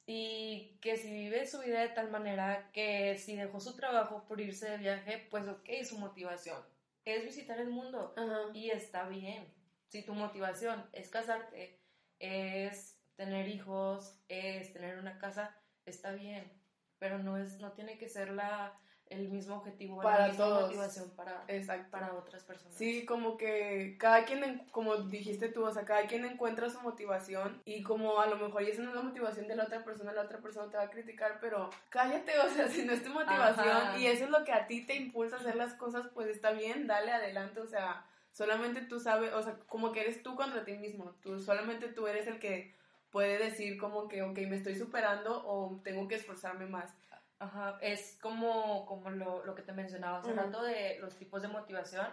[0.07, 4.41] y que si vive su vida de tal manera que si dejó su trabajo por
[4.41, 6.59] irse de viaje, pues ok, su motivación
[7.05, 8.51] es visitar el mundo Ajá.
[8.53, 9.47] y está bien.
[9.89, 11.79] Si tu motivación es casarte,
[12.19, 16.51] es tener hijos, es tener una casa, está bien,
[16.99, 18.79] pero no es no tiene que ser la
[19.13, 20.63] el mismo objetivo, Para la misma todos.
[20.65, 21.91] motivación para Exacto.
[21.91, 22.75] para otras personas.
[22.77, 26.81] Sí, como que cada quien, en- como dijiste tú, o sea, cada quien encuentra su
[26.81, 29.85] motivación y como a lo mejor y esa no es la motivación de la otra
[29.85, 33.03] persona, la otra persona te va a criticar, pero cállate, o sea, si no es
[33.05, 33.99] tu motivación Ajá.
[33.99, 36.53] y eso es lo que a ti te impulsa a hacer las cosas, pues está
[36.53, 40.65] bien, dale adelante, o sea, solamente tú sabes, o sea, como que eres tú contra
[40.65, 42.75] ti mismo, tú solamente tú eres el que
[43.11, 46.95] puede decir como que, ok, me estoy superando o tengo que esforzarme más.
[47.43, 50.37] Ajá, es como, como lo, lo que te mencionaba hace Ujú.
[50.37, 52.07] rato de los tipos de motivación.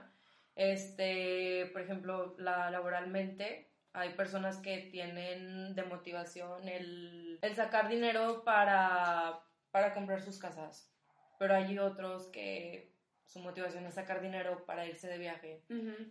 [0.56, 8.44] Este, por ejemplo, la, laboralmente, hay personas que tienen de motivación el, el sacar dinero
[8.44, 10.92] para, para comprar sus casas,
[11.38, 15.64] pero hay otros que su motivación es sacar dinero para irse de viaje.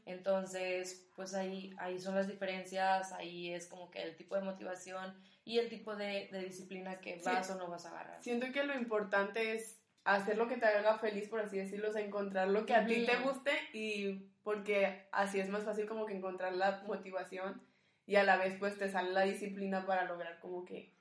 [0.06, 5.20] Entonces, pues ahí, ahí son las diferencias, ahí es como que el tipo de motivación
[5.48, 7.24] y el tipo de, de disciplina que Sí.
[7.24, 8.22] vas o no vas a agarrar.
[8.22, 11.92] Siento que lo importante es hacer lo que te haga feliz, por así decirlo, o
[11.92, 16.04] sea, encontrar lo que a ti te guste y porque así es más fácil como
[16.04, 17.62] que encontrar la motivación
[18.06, 20.92] y a la vez pues te sale la disciplina para lograr como que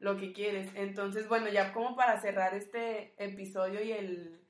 [0.00, 0.68] lo que quieres.
[0.74, 4.40] Entonces, bueno, ya como para cerrar este episodio y el,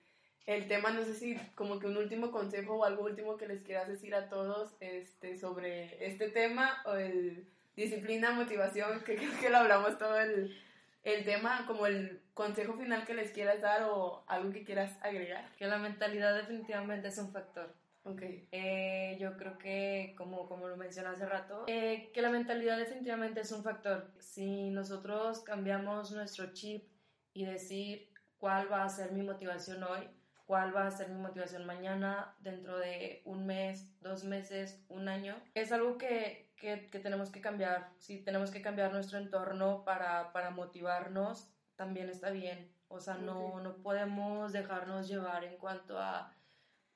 [0.47, 3.62] el tema, no sé si como que un último consejo o algo último que les
[3.62, 9.51] quieras decir a todos este, sobre este tema o el disciplina, motivación, que creo que
[9.51, 10.57] lo hablamos todo el,
[11.03, 15.51] el tema, como el consejo final que les quieras dar o algo que quieras agregar.
[15.57, 17.75] Que la mentalidad definitivamente es un factor.
[18.05, 18.23] Ok.
[18.53, 23.41] Eh, yo creo que, como, como lo mencioné hace rato, eh, que la mentalidad definitivamente
[23.41, 24.11] es un factor.
[24.19, 26.85] Si nosotros cambiamos nuestro chip
[27.33, 30.07] y decir cuál va a ser mi motivación hoy,
[30.47, 35.37] cuál va a ser mi motivación mañana, dentro de un mes, dos meses, un año,
[35.55, 37.92] es algo que, que, que tenemos que cambiar.
[37.98, 42.72] Si tenemos que cambiar nuestro entorno para, para motivarnos, también está bien.
[42.88, 43.62] O sea, no, Ok.
[43.62, 46.33] no podemos dejarnos llevar en cuanto a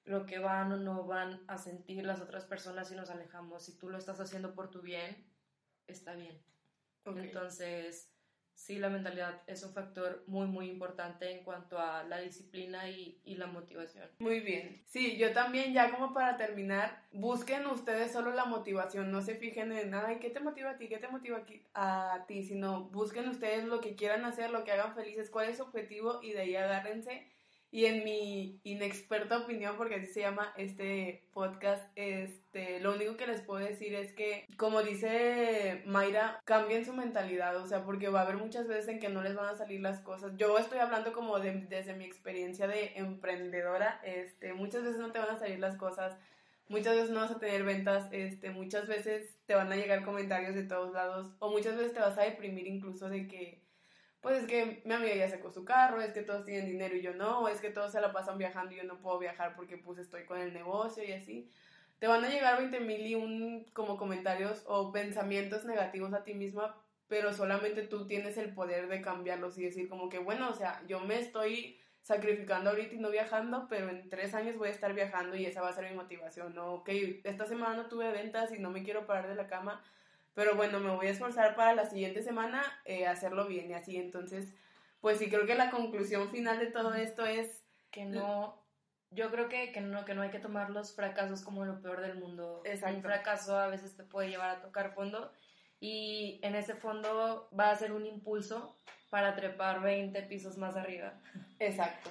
[0.04, 3.64] lo que van o no van a sentir las otras personas si nos alejamos.
[3.64, 5.30] Si tú lo estás haciendo por tu bien,
[5.86, 6.42] está bien.
[7.04, 7.18] ok.
[7.18, 8.10] Entonces,
[8.58, 13.20] sí, la mentalidad es un factor muy, muy importante en cuanto a la disciplina y,
[13.24, 14.08] y la motivación.
[14.18, 14.82] Muy bien.
[14.84, 19.70] Sí, yo también ya como para terminar, busquen ustedes solo la motivación, no se fijen
[19.72, 20.88] en, ay, ¿qué te motiva a ti?
[20.88, 21.40] ¿Qué te motiva
[21.74, 22.42] a ti?
[22.42, 26.20] Sino busquen ustedes lo que quieran hacer, lo que hagan felices, cuál es su objetivo
[26.22, 27.37] y de ahí agárrense.
[27.70, 33.26] Y en mi inexperta opinión, porque así se llama este podcast, este, lo único que
[33.26, 38.20] les puedo decir es que, como dice Mayra, cambien su mentalidad, o sea, porque va
[38.20, 40.32] a haber muchas veces en que no les van a salir las cosas.
[40.38, 45.18] Yo estoy hablando como de- desde mi experiencia de emprendedora, este, muchas veces no te
[45.18, 46.16] van a salir las cosas,
[46.68, 50.54] muchas veces no vas a tener ventas, este, muchas veces te van a llegar comentarios
[50.54, 53.67] de todos lados, o muchas veces te vas a deprimir incluso de que
[54.20, 57.02] pues es que mi amiga ya sacó su carro, es que todos tienen dinero y
[57.02, 59.76] yo no, es que todos se la pasan viajando y yo no puedo viajar porque
[59.76, 61.50] pues estoy con el negocio y así.
[61.98, 66.34] Te van a llegar 20 mil y un como comentarios o pensamientos negativos a ti
[66.34, 66.76] misma,
[67.08, 70.82] pero solamente tú tienes el poder de cambiarlos y decir como que bueno, o sea,
[70.86, 74.94] yo me estoy sacrificando ahorita y no viajando, pero en tres años voy a estar
[74.94, 76.72] viajando y esa va a ser mi motivación, ¿no?
[76.74, 76.88] Ok,
[77.24, 79.82] esta semana no tuve ventas y no me quiero parar de la cama,
[80.34, 83.96] pero bueno, me voy a esforzar para la siguiente semana eh, hacerlo bien y así.
[83.96, 84.54] Entonces,
[85.00, 88.62] pues sí, creo que la conclusión final de todo esto es, Que no,
[89.10, 92.00] yo creo que, que, no, que no hay que tomar los fracasos como lo peor
[92.00, 92.62] del mundo.
[92.64, 92.96] Exacto.
[92.96, 95.32] Un fracaso a veces te puede llevar a tocar fondo
[95.80, 98.76] y en ese fondo va a ser un impulso
[99.10, 101.14] para trepar 20 pisos más arriba.
[101.58, 102.10] exacto.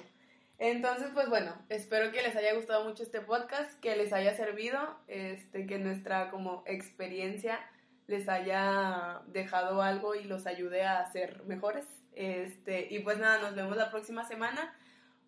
[0.58, 4.98] Entonces, pues bueno, espero que les haya gustado mucho este podcast, que les haya servido,
[5.06, 7.60] este, que nuestra como experiencia
[8.08, 11.86] les haya dejado algo y los ayude a ser mejores.
[12.14, 14.74] Este, y pues nada, nos vemos la próxima semana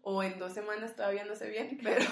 [0.02, 2.06] o en dos semanas, todavía no sé bien, pero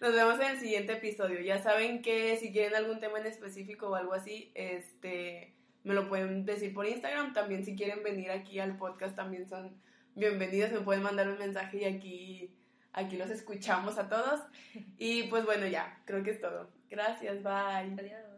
[0.00, 1.40] nos vemos en el siguiente episodio.
[1.40, 5.54] Ya saben que si quieren algún tema en específico o algo así, este,
[5.84, 7.32] me lo pueden decir por Instagram.
[7.32, 9.80] También si quieren venir aquí al podcast, también son
[10.16, 10.72] bienvenidos.
[10.72, 12.54] Me pueden mandar un mensaje y aquí,
[12.92, 14.40] aquí los escuchamos a todos.
[14.98, 16.68] Y pues bueno, ya, creo que es todo.
[16.90, 18.29] Gracias, bye.